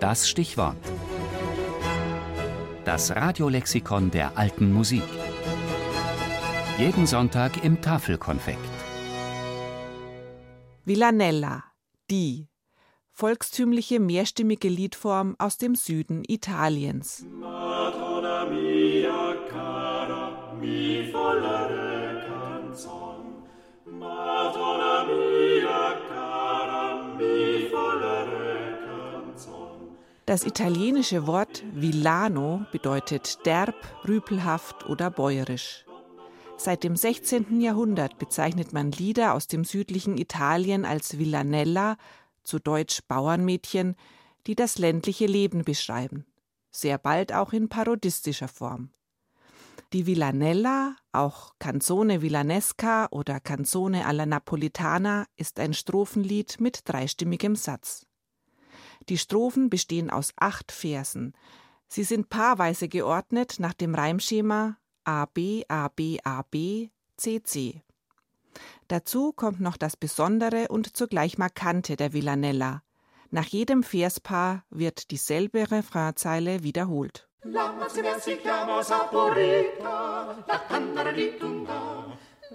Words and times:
Das 0.00 0.28
Stichwort. 0.28 0.76
Das 2.84 3.16
Radiolexikon 3.16 4.10
der 4.10 4.36
alten 4.36 4.70
Musik. 4.72 5.02
Jeden 6.78 7.06
Sonntag 7.06 7.64
im 7.64 7.80
Tafelkonfekt. 7.80 8.58
Villanella, 10.84 11.64
die 12.10 12.48
volkstümliche 13.10 13.98
mehrstimmige 13.98 14.68
Liedform 14.68 15.34
aus 15.38 15.56
dem 15.56 15.74
Süden 15.74 16.24
Italiens. 16.28 17.24
Madonna 17.40 18.44
mia 18.44 19.35
Das 30.26 30.44
italienische 30.44 31.28
Wort 31.28 31.62
Villano 31.72 32.66
bedeutet 32.72 33.46
derb, 33.46 33.76
rüpelhaft 34.08 34.84
oder 34.86 35.08
bäuerisch. 35.08 35.86
Seit 36.56 36.82
dem 36.82 36.96
16. 36.96 37.60
Jahrhundert 37.60 38.18
bezeichnet 38.18 38.72
man 38.72 38.90
Lieder 38.90 39.34
aus 39.34 39.46
dem 39.46 39.62
südlichen 39.62 40.18
Italien 40.18 40.84
als 40.84 41.18
Villanella, 41.18 41.96
zu 42.42 42.58
Deutsch 42.58 43.02
Bauernmädchen, 43.06 43.94
die 44.48 44.56
das 44.56 44.78
ländliche 44.78 45.26
Leben 45.26 45.62
beschreiben, 45.62 46.26
sehr 46.72 46.98
bald 46.98 47.32
auch 47.32 47.52
in 47.52 47.68
parodistischer 47.68 48.48
Form. 48.48 48.90
Die 49.92 50.06
Villanella, 50.06 50.96
auch 51.12 51.52
Canzone 51.60 52.20
Villanesca 52.20 53.06
oder 53.12 53.38
Canzone 53.38 54.04
alla 54.06 54.26
Napolitana, 54.26 55.26
ist 55.36 55.60
ein 55.60 55.72
Strophenlied 55.72 56.60
mit 56.60 56.80
dreistimmigem 56.84 57.54
Satz. 57.54 58.05
Die 59.08 59.18
Strophen 59.18 59.70
bestehen 59.70 60.10
aus 60.10 60.32
acht 60.36 60.72
Versen. 60.72 61.34
Sie 61.88 62.02
sind 62.02 62.28
paarweise 62.28 62.88
geordnet 62.88 63.56
nach 63.58 63.74
dem 63.74 63.94
Reimschema 63.94 64.76
AB, 65.04 65.64
AB, 65.68 66.18
AB, 66.24 66.90
CC. 67.16 67.82
Dazu 68.88 69.32
kommt 69.32 69.60
noch 69.60 69.76
das 69.76 69.96
Besondere 69.96 70.68
und 70.68 70.96
zugleich 70.96 71.38
Markante 71.38 71.96
der 71.96 72.12
Villanella. 72.12 72.82
Nach 73.30 73.46
jedem 73.46 73.82
Verspaar 73.82 74.64
wird 74.70 75.10
dieselbe 75.10 75.70
Refrainzeile 75.70 76.62
wiederholt. 76.62 77.28
La 77.42 77.72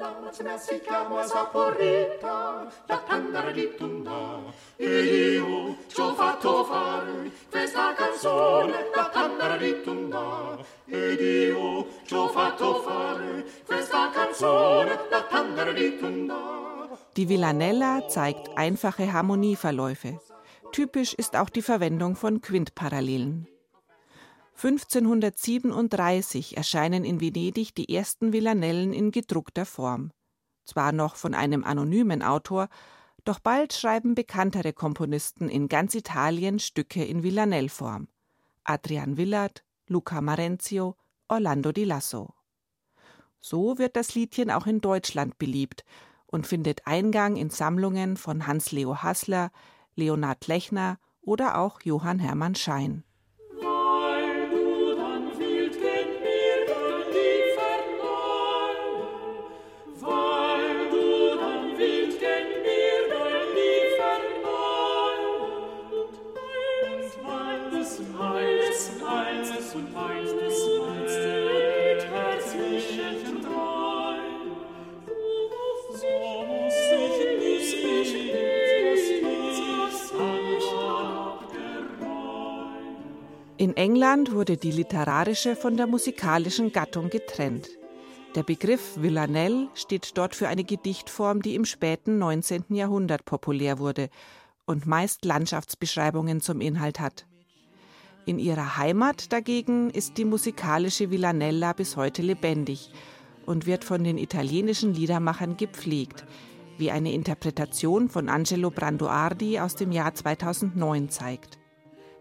la 0.00 0.16
mazzina 0.18 0.56
si 0.56 0.80
chiama 0.80 1.22
Saporita, 1.26 2.66
la 2.86 2.98
tannara 3.06 3.50
di 3.50 3.68
Tunda. 3.76 4.40
E 4.76 5.34
io 5.36 5.76
ci 5.88 6.00
ho 6.00 6.14
fatto 6.14 6.64
fare 6.64 7.30
questa 7.50 7.92
canzone, 7.92 8.88
la 8.96 9.10
tannara 9.12 9.58
di 9.58 9.82
Tunda. 9.82 10.56
Ed 10.86 11.20
io 11.20 11.86
ci 12.06 12.14
ho 12.14 12.28
fatto 12.28 12.80
fare 12.80 13.44
questa 13.66 14.08
canzone, 14.10 15.00
la 15.10 15.22
tannara 15.28 15.72
di 15.72 15.98
Tunda. 15.98 16.38
Die 17.14 17.28
Villanella 17.28 18.08
zeigt 18.08 18.56
einfache 18.56 19.12
Harmonieverläufe. 19.12 20.18
Typisch 20.72 21.12
ist 21.12 21.36
auch 21.36 21.50
die 21.50 21.62
Verwendung 21.62 22.16
von 22.16 22.40
Quintparallelen. 22.40 23.49
1537 24.62 26.58
erscheinen 26.58 27.02
in 27.02 27.22
Venedig 27.22 27.74
die 27.74 27.94
ersten 27.94 28.34
Villanellen 28.34 28.92
in 28.92 29.10
gedruckter 29.10 29.64
Form. 29.64 30.10
Zwar 30.66 30.92
noch 30.92 31.16
von 31.16 31.32
einem 31.32 31.64
anonymen 31.64 32.22
Autor, 32.22 32.68
doch 33.24 33.38
bald 33.38 33.72
schreiben 33.72 34.14
bekanntere 34.14 34.74
Komponisten 34.74 35.48
in 35.48 35.68
ganz 35.68 35.94
Italien 35.94 36.58
Stücke 36.58 37.02
in 37.02 37.22
Villanellform. 37.22 38.08
Adrian 38.64 39.16
Willard, 39.16 39.64
Luca 39.86 40.20
Marenzio, 40.20 40.94
Orlando 41.28 41.72
di 41.72 41.84
Lasso. 41.84 42.34
So 43.40 43.78
wird 43.78 43.96
das 43.96 44.14
Liedchen 44.14 44.50
auch 44.50 44.66
in 44.66 44.82
Deutschland 44.82 45.38
beliebt 45.38 45.86
und 46.26 46.46
findet 46.46 46.86
Eingang 46.86 47.36
in 47.36 47.48
Sammlungen 47.48 48.18
von 48.18 48.46
Hans-Leo 48.46 49.02
Hassler, 49.02 49.52
Leonhard 49.94 50.46
Lechner 50.48 50.98
oder 51.22 51.58
auch 51.58 51.80
Johann 51.80 52.18
Hermann 52.18 52.54
Schein. 52.54 53.04
In 69.72 69.86
England 83.76 84.32
wurde 84.32 84.56
die 84.56 84.72
literarische 84.72 85.54
von 85.54 85.76
der 85.76 85.86
musikalischen 85.86 86.72
Gattung 86.72 87.08
getrennt. 87.08 87.68
Der 88.34 88.42
Begriff 88.42 88.96
Villanelle 88.96 89.68
steht 89.74 90.18
dort 90.18 90.34
für 90.34 90.48
eine 90.48 90.64
Gedichtform, 90.64 91.42
die 91.42 91.54
im 91.54 91.64
späten 91.64 92.18
19. 92.18 92.64
Jahrhundert 92.70 93.24
populär 93.24 93.78
wurde 93.78 94.10
und 94.66 94.86
meist 94.86 95.24
Landschaftsbeschreibungen 95.24 96.40
zum 96.40 96.60
Inhalt 96.60 96.98
hat. 96.98 97.29
In 98.26 98.38
ihrer 98.38 98.76
Heimat 98.76 99.32
dagegen 99.32 99.90
ist 99.90 100.18
die 100.18 100.24
musikalische 100.24 101.10
Villanella 101.10 101.72
bis 101.72 101.96
heute 101.96 102.22
lebendig 102.22 102.90
und 103.46 103.66
wird 103.66 103.84
von 103.84 104.04
den 104.04 104.18
italienischen 104.18 104.94
Liedermachern 104.94 105.56
gepflegt, 105.56 106.24
wie 106.78 106.90
eine 106.90 107.12
Interpretation 107.12 108.08
von 108.08 108.28
Angelo 108.28 108.70
Branduardi 108.70 109.58
aus 109.58 109.74
dem 109.74 109.92
Jahr 109.92 110.14
2009 110.14 111.08
zeigt. 111.08 111.58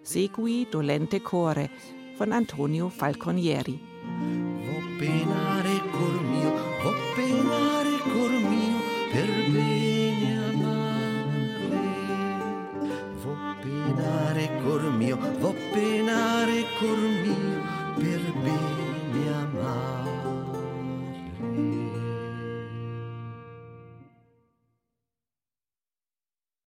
Segui 0.02 0.68
dolente 0.72 1.20
core 1.20 1.70
von 2.18 2.34
Antonio 2.34 2.90
Falconieri. 2.90 3.80
Vo 4.66 5.69
va 15.42 15.52
penare 15.72 16.60
cormino 16.80 17.49